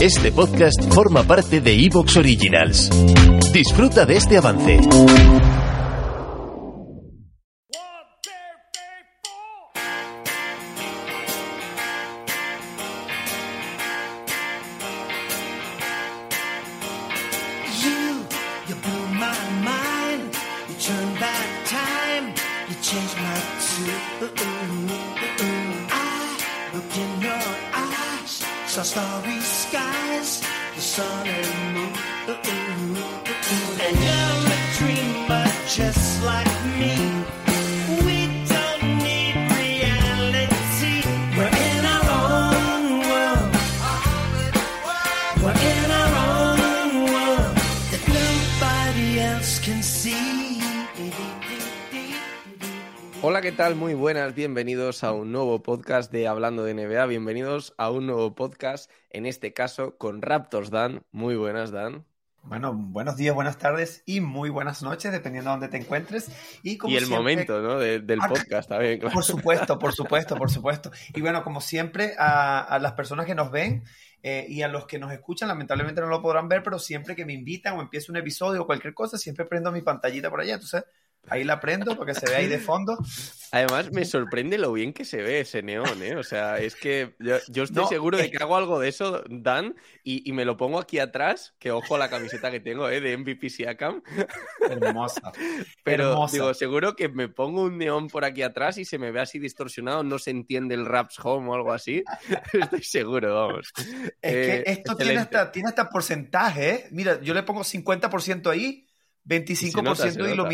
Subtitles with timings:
[0.00, 2.90] Este podcast forma parte de Evox Originals.
[3.52, 4.80] Disfruta de este avance.
[22.82, 24.90] Changed my tune.
[25.90, 29.43] I looked in your eyes, saw the
[30.94, 31.63] sun and
[53.56, 53.74] tal?
[53.76, 58.34] Muy buenas, bienvenidos a un nuevo podcast de Hablando de NBA, bienvenidos a un nuevo
[58.34, 61.04] podcast, en este caso con Raptors Dan.
[61.12, 62.04] Muy buenas, Dan.
[62.42, 66.30] Bueno, buenos días, buenas tardes y muy buenas noches, dependiendo de dónde te encuentres.
[66.62, 67.78] Y, como y el siempre- momento, ¿no?
[67.78, 69.14] de- del Ah, podcast también, claro.
[69.14, 70.90] Por supuesto, por supuesto, por supuesto.
[71.14, 73.84] Y bueno, como siempre, a, a las personas que nos ven
[74.22, 77.24] eh, y a los que nos escuchan, lamentablemente no lo podrán ver, pero siempre que
[77.24, 80.54] me invitan o empieza un episodio o cualquier cosa, siempre prendo mi pantallita por allá.
[80.54, 80.84] Entonces,
[81.28, 82.98] ahí la prendo para que se vea ahí de fondo.
[83.50, 86.16] Además, me sorprende lo bien que se ve ese neón, ¿eh?
[86.16, 89.22] O sea, es que yo, yo estoy No, seguro de que hago algo de eso,
[89.30, 93.00] Dan, y, y me lo pongo aquí atrás, que ojo la camiseta que tengo, ¿eh?
[93.00, 94.02] De MVP Siakam.
[94.60, 95.32] Hermosa.
[95.84, 96.32] Pero hermosa.
[96.32, 99.38] digo, seguro que me pongo un neón por aquí atrás y se me ve así
[99.38, 102.02] distorsionado, no se entiende el Raps Home o algo así.
[102.52, 103.72] Estoy seguro, vamos.
[103.76, 103.84] Es
[104.22, 106.88] Eh, que esto tiene hasta, tiene hasta porcentaje, ¿eh?
[106.90, 108.86] Mira, yo le pongo 50% ahí,
[109.24, 110.48] 25% nota, de nota.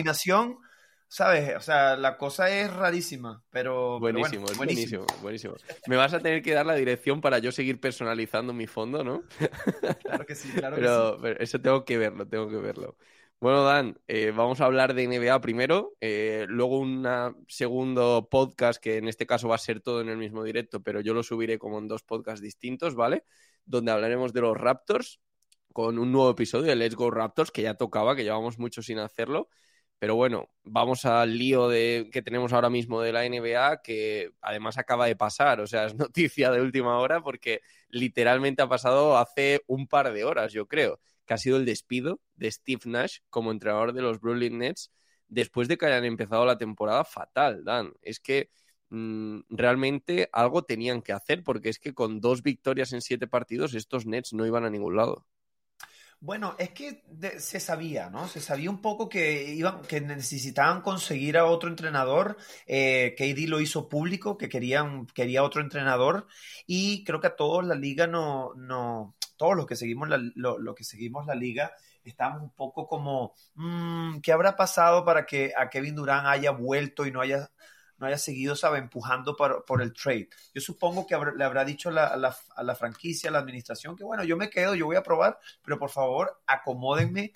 [1.10, 1.56] ¿Sabes?
[1.56, 5.56] O sea, la cosa es rarísima, pero, pero bueno, Buenísimo, es buenísimo, buenísimo.
[5.88, 9.25] Me vas a tener que dar la dirección para yo seguir personalizando mi fondo, ¿no?
[10.04, 10.88] Claro que sí, claro que sí.
[10.88, 12.97] Pero, pero eso tengo que verlo, tengo que verlo.
[13.41, 17.04] Bueno, Dan, eh, vamos a hablar de NBA primero, eh, luego un
[17.49, 21.00] segundo podcast que en este caso va a ser todo en el mismo directo, pero
[21.00, 23.25] yo lo subiré como en dos podcasts distintos, ¿vale?
[23.65, 25.20] Donde hablaremos de los Raptors
[25.72, 28.99] con un nuevo episodio de Let's Go Raptors, que ya tocaba, que llevamos mucho sin
[28.99, 29.49] hacerlo.
[30.00, 34.78] Pero bueno, vamos al lío de, que tenemos ahora mismo de la NBA, que además
[34.78, 39.61] acaba de pasar, o sea, es noticia de última hora porque literalmente ha pasado hace
[39.66, 43.50] un par de horas, yo creo, que ha sido el despido de Steve Nash como
[43.53, 44.91] entrenador de los Brooklyn Nets
[45.28, 47.93] después de que hayan empezado la temporada fatal, Dan.
[48.00, 48.50] Es que
[48.88, 53.75] mm, realmente algo tenían que hacer porque es que con dos victorias en siete partidos
[53.75, 55.27] estos Nets no iban a ningún lado.
[56.22, 58.28] Bueno, es que de- se sabía, ¿no?
[58.28, 62.36] Se sabía un poco que iban, que necesitaban conseguir a otro entrenador.
[62.66, 66.26] Eh, KD lo hizo público, que querían, quería otro entrenador.
[66.66, 70.75] Y creo que a todos la liga no, no, todos los que seguimos la, lo,
[70.75, 71.72] que seguimos la liga,
[72.04, 77.06] estamos un poco como, mm, ¿qué habrá pasado para que a Kevin Durant haya vuelto
[77.06, 77.50] y no haya,
[78.00, 80.28] no haya seguido, sabe, empujando por, el trade?
[80.55, 84.37] Yo supongo que le habrá dicho a, la, franquicia, a la administración, que bueno, yo
[84.37, 87.33] me quedo, yo voy a probar, pero por favor, acomódenme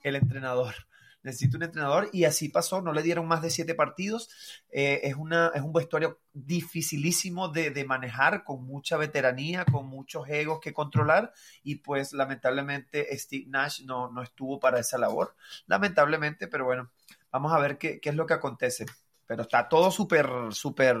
[0.00, 0.74] el entrenador.
[1.24, 4.28] Necesito un entrenador y así pasó, no le dieron más de siete partidos.
[4.68, 10.60] Eh, es, una, es un vestuario dificilísimo de, manejar, con mucha veteranía, con muchos egos
[10.60, 11.32] que controlar
[11.62, 15.34] y pues lamentablemente Steve Nash no, estuvo para esa labor.
[15.66, 16.90] Lamentablemente, pero bueno,
[17.32, 18.84] vamos a ver qué es lo que acontece.
[19.26, 20.96] Pero está todo súper, súper,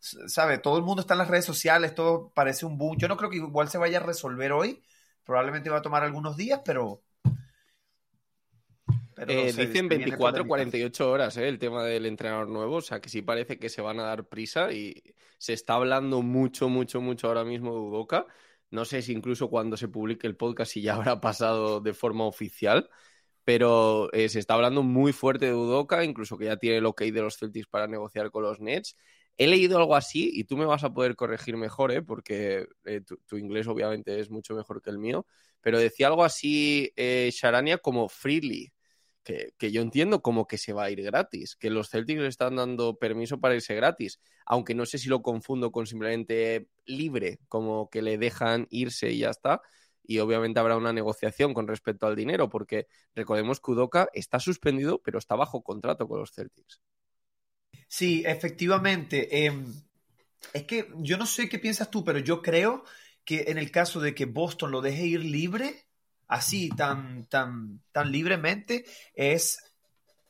[0.00, 0.58] ¿sabe?
[0.58, 2.96] Todo el mundo está en las redes sociales, todo parece un boom.
[2.98, 4.82] Yo no creo que igual se vaya a resolver hoy,
[5.24, 7.02] probablemente va a tomar algunos días, pero...
[9.14, 10.46] pero Eh, se- dicen se viene 24, polémica.
[10.46, 13.82] 48 horas eh, el tema del entrenador nuevo, o sea que sí parece que se
[13.82, 15.02] van a dar prisa y
[15.38, 18.26] se está hablando mucho, mucho, mucho ahora mismo de Udoca.
[18.70, 22.24] No sé si incluso cuando se publique el podcast si ya habrá pasado de forma
[22.24, 22.88] oficial,
[23.46, 27.02] pero eh, se está hablando muy fuerte de Udoca, incluso que ya tiene el ok
[27.02, 28.96] de los Celtics para negociar con los Nets.
[29.36, 32.02] He leído algo así y tú me vas a poder corregir mejor, ¿eh?
[32.02, 35.26] porque eh, tu, inglés obviamente es mucho mejor que el mío,
[35.60, 38.72] pero decía algo así eh, Sharania como freely,
[39.22, 42.28] que, que, yo entiendo como que se va a ir gratis, que los Celtics le
[42.28, 47.38] están dando permiso para irse gratis, aunque no sé si lo confundo con simplemente libre,
[47.48, 49.62] como que le dejan irse y ya está.
[50.06, 55.00] Y obviamente habrá una negociación con respecto al dinero, porque recordemos que Udoka está suspendido,
[55.02, 56.80] pero está bajo contrato con los Celtics.
[57.88, 59.46] Sí, efectivamente.
[59.46, 59.52] Eh,
[60.52, 62.84] es que yo no sé qué piensas tú, pero yo creo
[63.24, 65.86] que en el caso de que Boston lo deje ir libre,
[66.28, 69.65] así tan, tan, tan libremente, es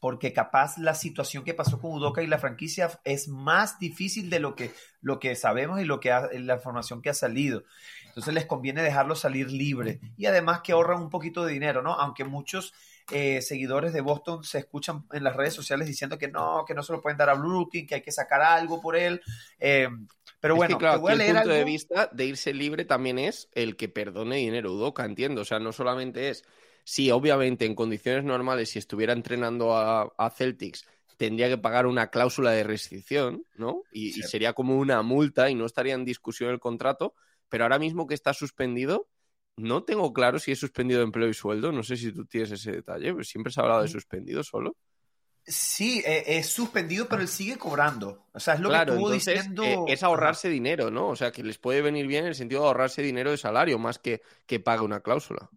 [0.07, 4.39] porque capaz la situación que pasó con Udoka y la franquicia es más difícil de
[4.39, 4.71] lo que,
[5.01, 7.65] lo que sabemos y lo que la información que ha salido.
[8.07, 11.93] Entonces les conviene dejarlo salir libre y además que ahorran un poquito de dinero, ¿no?
[11.93, 12.73] Aunque muchos
[13.11, 16.85] eh, seguidores de Boston se escuchan en las redes sociales diciendo que no, que no
[16.85, 19.21] se lo pueden dar a Brooklyn, que hay que sacar algo por él.
[19.59, 19.89] Eh,
[20.39, 22.85] pero es bueno, que, claro, te voy a el punto de vista de irse libre
[22.85, 25.41] también es el que perdone dinero Udoka, entiendo.
[25.41, 26.45] O sea, no solamente es,
[26.87, 30.87] sí, obviamente en condiciones normales, si estuviera entrenando a, a Celtics,
[31.17, 33.87] tendría que pagar una cláusula de restricción, ¿no?
[33.91, 34.21] Y, Sí.
[34.21, 37.15] y sería como una multa y no estaría en discusión el contrato,
[37.49, 39.09] pero ahora mismo que está suspendido,
[39.57, 42.51] no tengo claro si es suspendido de empleo y sueldo, no sé si tú tienes
[42.53, 44.77] ese detalle, pero siempre se ha hablado de suspendido solo.
[45.49, 48.27] Sí, eh, es suspendido, pero él sigue cobrando.
[48.33, 49.63] O sea, es lo claro, que estuvo entonces diciendo.
[49.63, 51.09] eh, es ahorrarse dinero, ¿no?
[51.09, 53.79] O sea, que les puede venir bien en el sentido de ahorrarse dinero de salario
[53.79, 55.53] más que que pague una cláusula.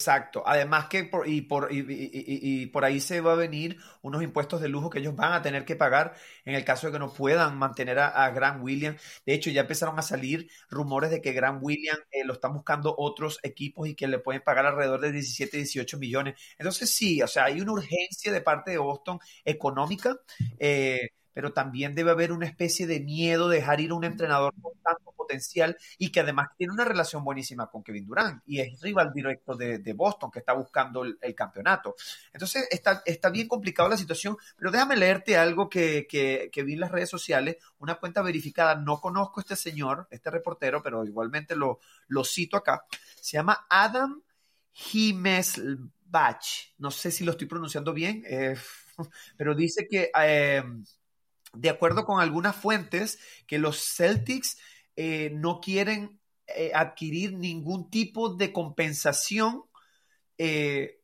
[0.00, 0.42] Exacto.
[0.46, 4.22] Además que por, y, por, y, y- y- por ahí se va a venir unos
[4.22, 6.14] impuestos de lujo que ellos van a tener que pagar
[6.46, 9.00] en el caso de que no puedan mantener a, a Grant Williams.
[9.26, 12.94] De hecho, ya empezaron a salir rumores de que Grant Williams eh, lo están buscando
[12.96, 16.34] otros equipos y que le pueden pagar alrededor de 17, 18 millones.
[16.58, 20.16] Entonces sí, o sea, hay una urgencia de parte de Boston económica,
[20.58, 24.54] eh, pero también debe haber una especie de miedo de dejar ir a un entrenador
[25.98, 29.78] y que además tiene una relación buenísima con Kevin Durant y es rival directo de,
[29.78, 31.94] de Boston que está buscando el, campeonato.
[32.32, 36.80] Entonces está, está bien complicada la situación, pero déjame leerte algo que, que, vi en
[36.80, 38.74] las redes sociales, una cuenta verificada.
[38.74, 41.78] No conozco a este señor, este reportero, pero igualmente lo,
[42.08, 42.84] lo cito acá.
[43.20, 44.22] Se llama Adam
[46.04, 46.44] Bach.
[46.78, 48.56] No sé si lo estoy pronunciando bien, eh,
[49.36, 50.62] pero dice que eh,
[51.52, 54.58] de acuerdo con algunas fuentes, que los Celtics
[55.02, 59.62] eh, no quieren eh, adquirir ningún tipo de compensación
[60.36, 61.00] eh,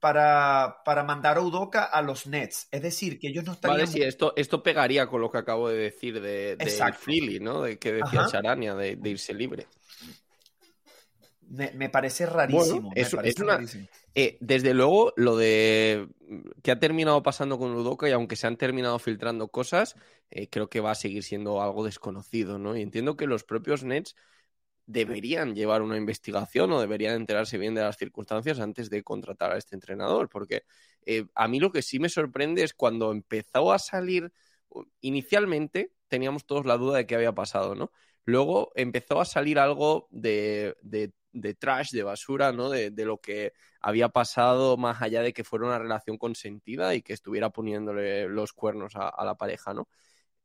[0.00, 2.66] para, para mandar a Udoka a los Nets.
[2.72, 3.78] Es decir, que ellos no estarían...
[3.78, 6.92] Vale, sí, esto, esto pegaría con lo que acabo de decir de, de.
[6.94, 7.62] Freely, ¿no?
[7.62, 8.28] De que decía Ajá.
[8.28, 9.68] Charania, de, de irse libre.
[11.52, 12.80] Me, me parece rarísimo.
[12.80, 13.86] Bueno, me es- parece es una- rarísimo.
[14.14, 16.08] Eh, desde luego, lo de
[16.62, 19.96] que ha terminado pasando con Udoka y aunque se han terminado filtrando cosas,
[20.30, 22.76] eh, creo que va a seguir siendo algo desconocido, ¿no?
[22.76, 24.14] Y entiendo que los propios Nets
[24.86, 29.58] deberían llevar una investigación o deberían enterarse bien de las circunstancias antes de contratar a
[29.58, 30.64] este entrenador, porque
[31.06, 34.32] eh, a mí lo que sí me sorprende es cuando empezó a salir,
[35.00, 37.92] inicialmente teníamos todos la duda de qué había pasado, ¿no?
[38.24, 42.70] Luego empezó a salir algo de, de, de trash, de basura, ¿no?
[42.70, 47.02] De, de, lo que había pasado más allá de que fuera una relación consentida y
[47.02, 49.88] que estuviera poniéndole los cuernos a, la pareja, ¿no?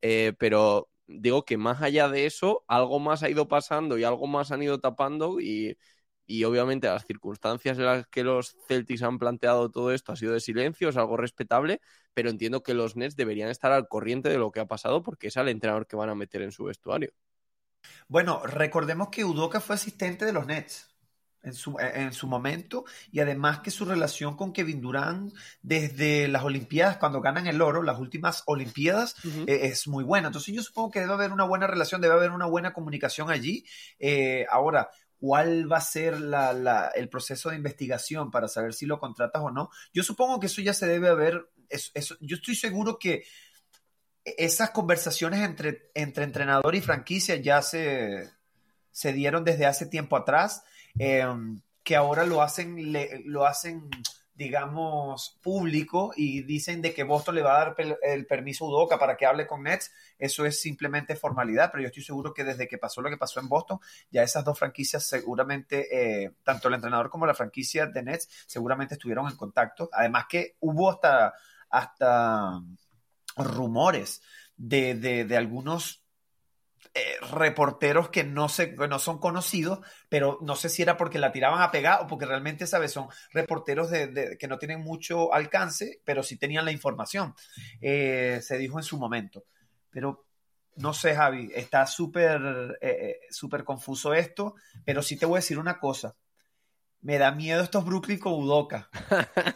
[0.01, 4.27] Eh, pero digo que más allá de eso, algo más ha ido pasando y algo
[4.27, 5.77] más han ido tapando y,
[6.27, 10.33] y obviamente las circunstancias en las que los Celtics han planteado todo esto ha sido
[10.33, 11.81] de silencio, es algo respetable,
[12.13, 15.27] pero entiendo que los Nets deberían estar al corriente de lo que ha pasado porque
[15.27, 17.11] es al entrenador que van a meter en su vestuario.
[18.07, 20.87] Bueno, recordemos que Udoka fue asistente de los Nets
[21.43, 26.43] en su, en su momento y además que su relación con Kevin Durant desde las
[26.43, 29.49] Olimpiadas, cuando ganan el oro, las últimas Olimpiadas, Uh -huh.
[29.49, 30.27] eh, es muy buena.
[30.27, 33.63] Entonces yo supongo que debe haber una buena relación, debe haber una buena comunicación allí.
[33.99, 38.85] Eh, ahora, ¿cuál va a ser la, la, el proceso de investigación para saber si
[38.85, 39.69] lo contratas o no?
[39.93, 43.23] Yo supongo que eso ya se debe haber, eso, eso, yo estoy seguro que
[44.37, 48.29] esas conversaciones entre, entre entrenador y franquicia ya se,
[48.91, 50.63] se dieron desde hace tiempo atrás,
[50.99, 51.25] eh,
[51.83, 52.93] que ahora lo hacen,
[53.25, 53.89] lo hacen,
[54.33, 58.99] digamos, público y dicen de que Boston le va a dar el permiso a Udoka
[58.99, 59.91] para que hable con Nets.
[60.19, 63.39] Eso es simplemente formalidad, pero yo estoy seguro que desde que pasó lo que pasó
[63.39, 63.79] en Boston,
[64.11, 68.95] ya esas dos franquicias seguramente, eh, tanto el entrenador como la franquicia de Nets, seguramente
[68.95, 69.89] estuvieron en contacto.
[69.93, 71.33] Además que hubo hasta,
[71.69, 72.61] hasta
[73.37, 74.21] rumores
[74.55, 76.03] de, de, de algunos
[76.93, 79.79] eh, reporteros que no, se, que no son conocidos,
[80.09, 82.91] pero no sé si era porque la tiraban a pegar o porque realmente, ¿sabes?
[82.91, 87.35] Son reporteros de, que no tienen mucho alcance, pero sí tenían la información.
[87.81, 89.45] Eh, se dijo en su momento.
[89.91, 90.25] Pero
[90.77, 95.59] no sé, Javi, está súper eh, súper confuso esto, pero sí te voy a decir
[95.59, 96.15] una cosa.
[97.07, 98.89] Me da miedo estos Brooklyn con Udoca.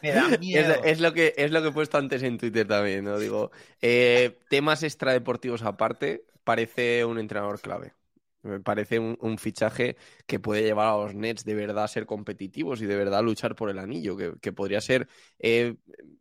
[0.02, 0.74] Me da miedo.
[0.86, 3.20] es lo que, es lo que he puesto antes en Twitter también, ¿no?
[3.20, 7.94] Digo, eh, temas extradeportivos aparte, parece un entrenador clave.
[8.42, 12.06] Me parece un, un fichaje que puede llevar a los Nets de verdad a ser
[12.06, 15.76] competitivos y de verdad luchar por el anillo, que, que podría ser, eh,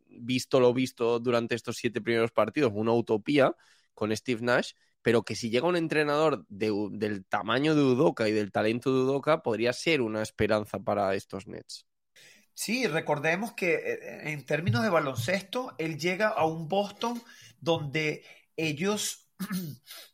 [0.09, 3.55] visto lo visto durante estos siete primeros partidos, una utopía
[3.93, 8.51] con Steve Nash, pero que si llega un entrenador del tamaño de Udoka y del
[8.51, 11.85] talento de Udoka, podría ser una esperanza para estos Nets.
[12.53, 17.21] Sí, recordemos que eh, en términos de baloncesto, él llega a un Boston
[17.59, 18.23] donde
[18.55, 19.29] ellos,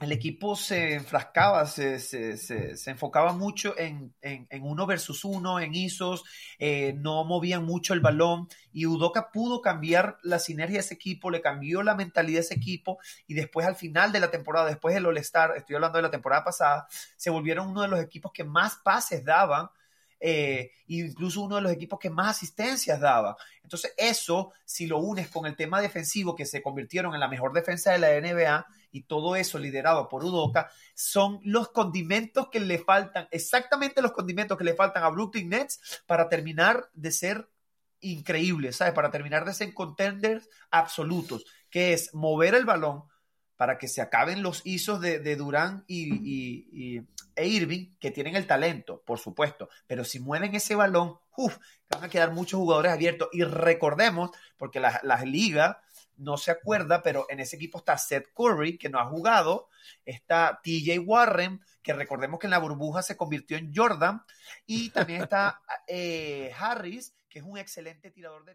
[0.00, 5.24] el equipo se enfrascaba, se, se- se- se enfocaba mucho en, en- en uno versus
[5.24, 6.24] uno, en ISOs,
[6.58, 11.30] eh, no movían mucho el balón y Udoka pudo cambiar la sinergia de ese equipo,
[11.30, 14.94] le cambió la mentalidad de ese equipo y después al final de la temporada, después
[14.94, 18.44] del All-Star, estoy hablando de la temporada pasada, se volvieron uno de los equipos que
[18.44, 19.68] más pases daban
[20.20, 23.36] eh, incluso uno de los equipos que más asistencias daba.
[23.62, 27.52] Entonces, eso, si lo unes con el tema defensivo, que se convirtieron en la mejor
[27.52, 32.78] defensa de la NBA, y todo eso liderado por Udoka, son los condimentos que le
[32.78, 37.48] faltan, exactamente los condimentos que le faltan a Brooklyn Nets para terminar de ser
[38.00, 38.94] increíbles, ¿sabes?
[38.94, 43.04] Para terminar de ser contenders absolutos, que es mover el balón
[43.60, 47.02] para que se acaben los isos de, de Durán y,
[47.36, 51.58] e Irving, que tienen el talento, por supuesto, pero si mueven ese balón, uf,
[51.90, 53.28] van a quedar muchos jugadores abiertos.
[53.32, 55.82] Y recordemos, porque la, la liga
[56.16, 59.68] no se acuerda, pero en ese equipo está Seth Curry, que no ha jugado,
[60.06, 64.22] está TJ Warren, que recordemos que en la burbuja se convirtió en Jordan,
[64.64, 68.54] y también está eh, Harris, que es un excelente tirador de